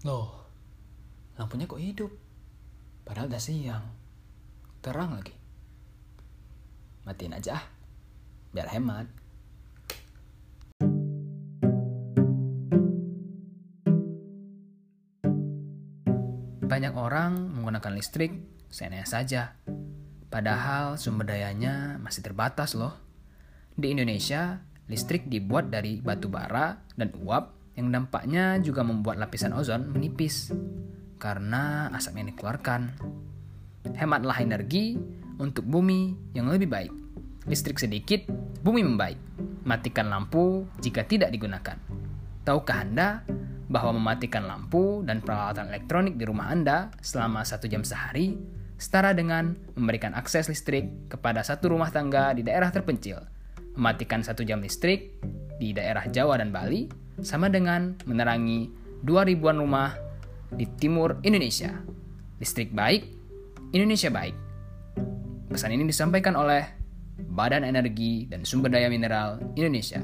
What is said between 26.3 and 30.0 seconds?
bara dan uap yang dampaknya juga membuat lapisan ozon